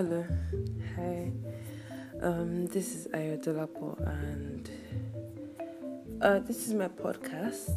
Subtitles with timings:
[0.00, 0.24] Hello,
[0.96, 1.30] hi.
[2.22, 4.70] Um, this is Ayodolapo, and
[6.22, 7.68] uh, this is my podcast.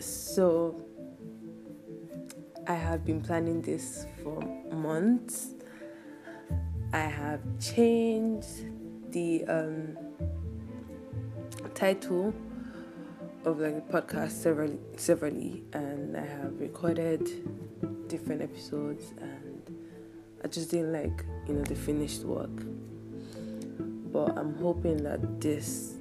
[0.00, 0.80] So,
[2.66, 4.40] I have been planning this for
[4.72, 5.48] months.
[6.94, 8.64] I have changed
[9.12, 9.98] the um,
[11.74, 12.32] title
[13.44, 17.28] of like the podcast several severally, and I have recorded
[18.08, 19.44] different episodes and
[20.44, 22.50] I just didn't like, you know, the finished work.
[24.12, 25.94] But I'm hoping that this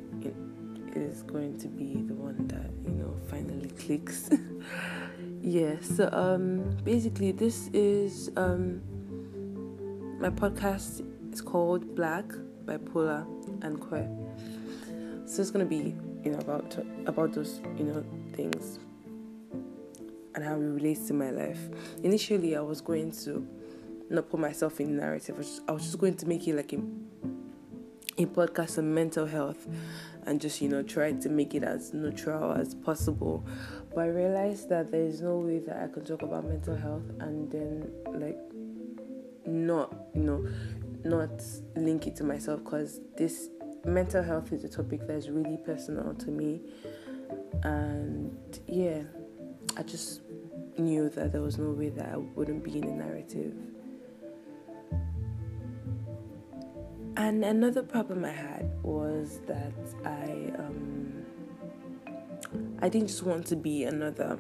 [0.95, 4.29] is going to be the one that, you know, finally clicks.
[5.41, 8.81] yeah, so um basically this is um
[10.19, 11.01] my podcast
[11.33, 12.25] is called Black,
[12.65, 13.25] Bipolar
[13.63, 14.09] and Queer.
[15.25, 18.03] So it's gonna be, you know, about about those, you know,
[18.33, 18.77] things
[20.35, 21.69] and how it relates to my life.
[22.03, 23.47] Initially I was going to
[24.09, 25.35] not put myself in narrative.
[25.35, 26.77] I was, just, I was just going to make it like a,
[28.17, 29.67] a podcast on mental health
[30.25, 33.45] and just, you know, try to make it as neutral as possible.
[33.93, 37.03] But I realized that there is no way that I can talk about mental health
[37.19, 38.37] and then, like,
[39.45, 40.47] not, you know,
[41.03, 41.43] not
[41.75, 43.49] link it to myself because this
[43.85, 46.61] mental health is a topic that is really personal to me.
[47.63, 49.01] And yeah,
[49.77, 50.21] I just
[50.77, 53.53] knew that there was no way that I wouldn't be in the narrative.
[57.23, 59.71] And another problem I had was that
[60.03, 61.23] I um,
[62.81, 64.37] I didn't just want to be another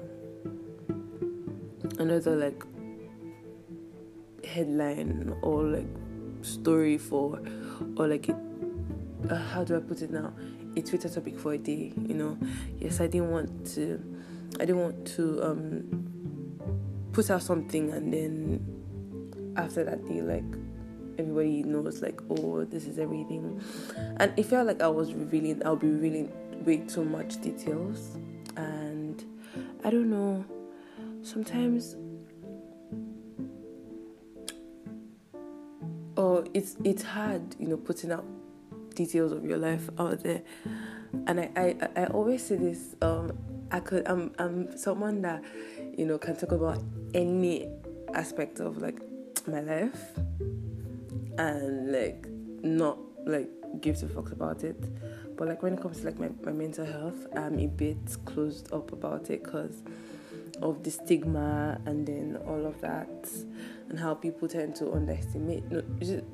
[1.97, 2.61] another like
[4.45, 5.87] headline or like
[6.41, 7.41] story for
[7.95, 8.37] or like a,
[9.29, 10.33] uh, how do I put it now?
[10.75, 12.37] A Twitter topic for a day you know?
[12.79, 13.97] Yes I didn't want to
[14.55, 16.49] I didn't want to um,
[17.13, 20.62] put out something and then after that day like
[21.17, 23.61] everybody knows like oh this is everything.
[24.17, 26.31] And it felt like i was revealing i'll be revealing
[26.65, 28.17] way too much details.
[28.55, 29.23] And
[29.83, 30.45] i don't know
[31.21, 31.95] sometimes
[36.17, 38.25] oh it's it's hard you know putting out
[38.95, 40.41] details of your life out there.
[41.27, 43.31] And i i, I always say this um
[43.71, 45.43] i could i'm i'm someone that
[45.97, 46.81] you know can talk about
[47.13, 47.67] any
[48.13, 48.99] aspect of like
[49.47, 50.13] my life
[51.37, 52.27] and like
[52.63, 53.49] not like
[53.81, 54.81] give two fucks about it.
[55.35, 58.71] But like when it comes to like my, my mental health, I'm a bit closed
[58.73, 59.81] up about it because
[60.61, 63.27] of the stigma and then all of that
[63.89, 65.81] and how people tend to underestimate no,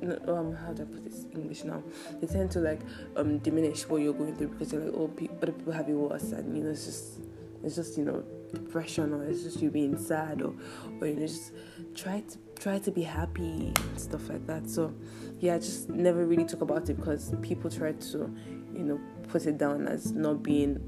[0.02, 1.82] no um how do I put this English now?
[2.20, 2.82] They tend to like
[3.16, 5.94] um diminish what you're going through because they're like, oh pe- other people have it
[5.94, 7.20] worse and you know it's just
[7.64, 8.24] it's just, you know,
[8.54, 10.54] depression or it's just you being sad or
[11.00, 11.52] or you know just
[11.96, 14.70] try to try to be happy and stuff like that.
[14.70, 14.94] So
[15.40, 18.36] yeah, I just never really talk about it because people try to,
[18.74, 19.00] you know,
[19.30, 20.80] put it down as not being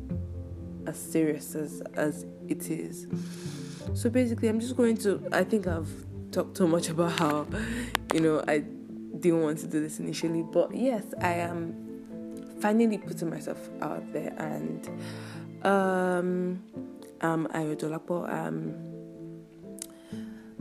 [0.86, 3.08] as serious as as it is.
[3.94, 5.28] So basically, I'm just going to.
[5.32, 5.90] I think I've
[6.32, 7.48] talked too much about how,
[8.14, 8.60] you know, I
[9.20, 14.34] didn't want to do this initially, but yes, I am finally putting myself out there,
[14.38, 14.88] and
[15.66, 16.64] um,
[17.22, 18.91] um, Ayodolapo, um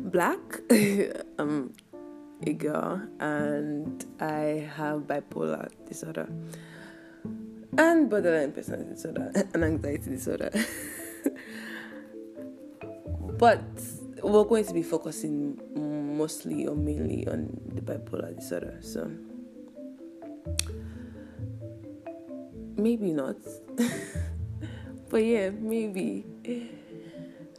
[0.00, 0.40] black.
[1.38, 1.72] I'm
[2.46, 6.28] a girl and I have bipolar disorder
[7.76, 10.50] and borderline personality disorder and anxiety disorder.
[13.38, 13.62] but
[14.22, 15.60] we're going to be focusing
[16.16, 18.78] mostly or mainly on the bipolar disorder.
[18.80, 19.10] So
[22.76, 23.36] maybe not.
[25.08, 26.24] but yeah, maybe.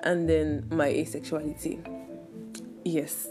[0.03, 2.00] And then my asexuality
[2.83, 3.27] yes.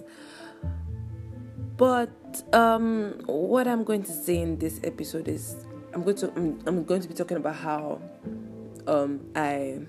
[1.77, 6.61] But um what i'm going to say in this episode is i'm going to i'm,
[6.67, 8.01] I'm going to be talking about how
[8.87, 9.81] um i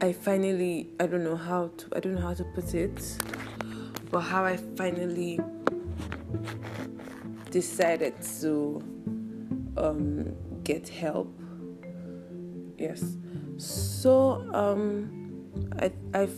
[0.00, 3.18] i finally i don't know how to i don't know how to put it
[4.10, 5.40] but how i finally
[7.50, 8.82] decided to
[9.76, 10.34] um
[10.64, 11.32] get help.
[12.76, 13.16] Yes.
[13.56, 15.17] So um
[15.78, 16.36] I I've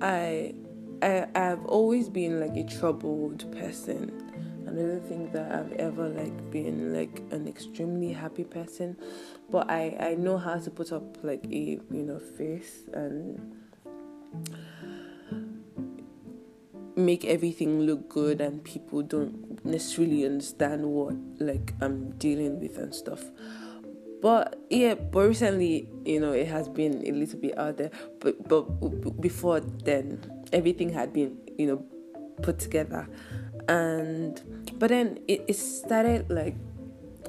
[0.00, 0.54] I
[1.02, 4.26] I I've always been like a troubled person.
[4.66, 8.96] I don't think that I've ever like been like an extremely happy person.
[9.50, 13.56] But I, I know how to put up like a you know face and
[16.96, 22.94] make everything look good and people don't necessarily understand what like I'm dealing with and
[22.94, 23.24] stuff
[24.20, 27.90] but yeah but recently you know it has been a little bit out there.
[28.20, 30.20] But but before then
[30.52, 31.84] everything had been you know
[32.42, 33.08] put together.
[33.68, 34.40] And
[34.78, 36.56] but then it, it started like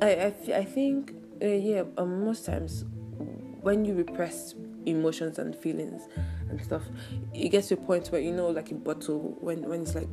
[0.02, 2.86] I, I, I think uh, yeah um, most times
[3.62, 4.56] when you repress
[4.86, 6.08] emotions and feelings
[6.50, 6.82] and stuff
[7.34, 10.08] it gets to a point where you know like a bottle when when it's like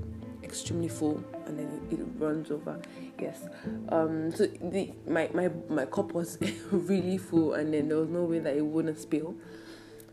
[0.48, 2.80] extremely full and then it, runs over
[3.20, 3.44] yes.
[3.90, 6.38] Um so the my my my cup was
[6.72, 9.34] really full and then there was no way that it wouldn't spill.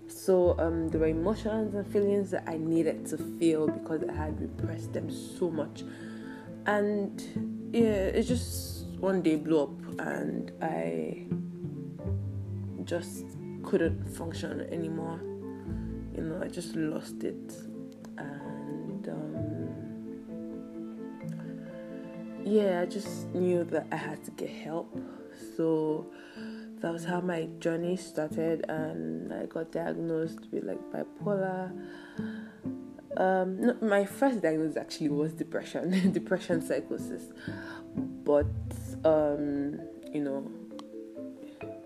[0.08, 4.40] So um there were emotions and feelings that i needed to feel because i had
[4.40, 5.84] repressed them so much.
[6.66, 11.26] And yeah it just one day blew up and i
[12.84, 13.26] just
[13.64, 15.20] couldn't function anymore.
[16.16, 17.52] You know i just lost it
[22.46, 24.96] yeah, I just knew that I had to get help.
[25.58, 26.06] So
[26.82, 31.72] that was how my journey started, and I got diagnosed with like bipolar.
[33.18, 37.24] Um, no, my first diagnosis actually was depression, depression psychosis,
[37.96, 38.46] but
[39.04, 39.80] um,
[40.14, 40.52] you know,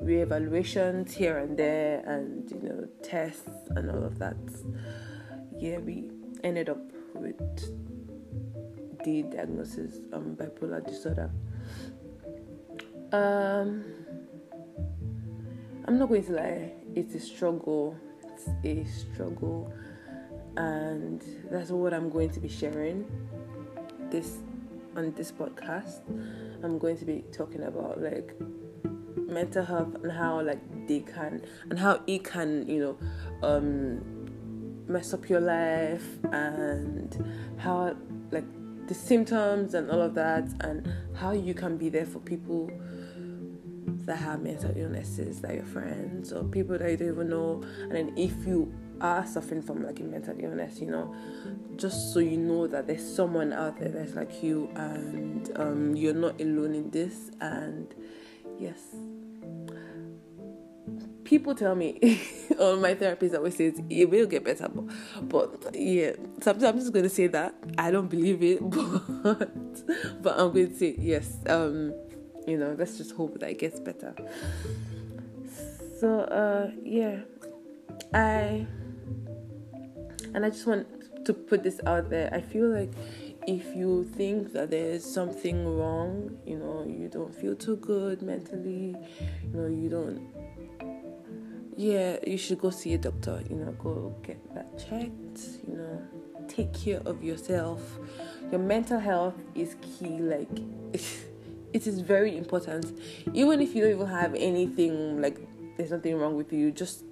[0.03, 4.35] reevaluations here and there, and you know, tests and all of that.
[5.57, 6.09] Yeah, we
[6.44, 6.81] ended up
[7.13, 7.39] with
[9.04, 11.30] the diagnosis um bipolar disorder.
[13.12, 13.84] Um,
[15.86, 17.98] I'm not going to lie, it's a struggle.
[18.24, 19.74] It's a struggle,
[20.56, 23.06] and that's what I'm going to be sharing
[24.12, 24.38] this
[24.96, 26.01] on this podcast.
[26.63, 28.36] I'm going to be talking about like
[29.16, 34.01] mental health and how like they can and how it can you know um
[34.88, 37.24] mess up your life and
[37.57, 37.96] how
[38.89, 42.69] the symptoms and all of that, and how you can be there for people
[44.06, 47.63] that have mental illnesses, that your friends or people that you don't even know.
[47.83, 51.15] And then if you are suffering from like a mental illness, you know,
[51.75, 56.15] just so you know that there's someone out there that's like you, and um, you're
[56.15, 57.30] not alone in this.
[57.39, 57.94] And
[58.57, 58.80] yes,
[61.29, 62.19] people tell me,
[62.59, 66.91] or my therapist always says it will get better, but, but yeah, sometimes I'm just
[66.91, 68.59] going to say that I don't believe it,
[69.23, 71.37] but but I'm going to say yes.
[71.47, 71.93] Um,
[72.47, 74.15] you know, let's just hope that it gets better.
[75.99, 77.19] So uh, yeah,
[78.11, 78.65] I
[80.33, 80.87] and I just want
[81.25, 82.33] to put this out there.
[82.33, 82.91] I feel like
[83.45, 88.95] if you think that there's something wrong, you know, you don't feel too good mentally,
[89.43, 90.38] you know, you don't
[91.79, 96.01] yeah, you should go see a doctor, you know, go get that checked, you know,
[96.49, 97.81] take care of yourself.
[98.51, 100.49] Your mental health is key, like,
[101.73, 102.99] it is very important.
[103.33, 105.39] Even if you don't even have anything, like,
[105.77, 107.05] there's nothing wrong with you, just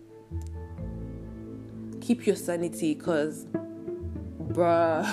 [2.01, 3.45] keep your sanity because,
[4.49, 5.05] bruh,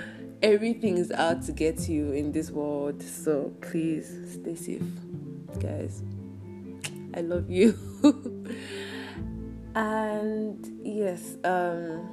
[0.40, 3.02] everything is out to get you in this world.
[3.02, 4.82] So please stay safe,
[5.60, 6.04] guys.
[7.14, 7.76] I love you.
[9.74, 12.08] and yes, um,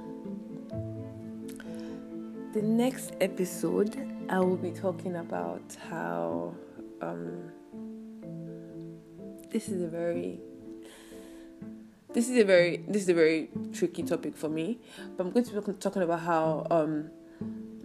[2.54, 3.96] the next episode
[4.30, 6.56] I will be talking about how
[7.02, 7.52] um,
[9.52, 10.40] this is a very
[12.14, 14.80] this is a very this is a very tricky topic for me.
[15.16, 17.12] But I'm going to be talking about how um,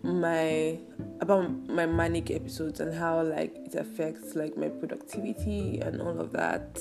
[0.02, 0.78] my
[1.20, 6.32] about my manic episodes and how like it affects like my productivity and all of
[6.32, 6.80] that.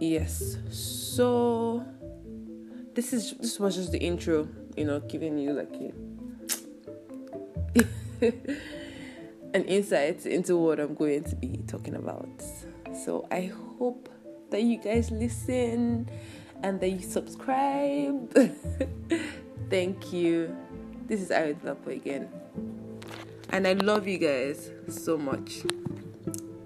[0.00, 0.56] Yes.
[0.70, 1.84] So
[2.94, 5.92] this is this was just the intro you know giving you like a
[9.54, 12.42] an insight into what i'm going to be talking about.
[13.04, 14.08] So i hope
[14.50, 16.08] that you guys listen
[16.62, 18.32] and that you subscribe.
[19.70, 20.54] Thank you
[21.12, 22.26] this is Ayodolapo again.
[23.50, 25.60] And I love you guys so much.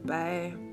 [0.05, 0.65] Bye.